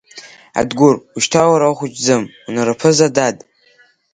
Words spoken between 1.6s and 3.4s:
ухәыҷым, унараԥыза, дад!